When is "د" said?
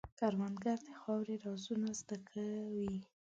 0.87-0.89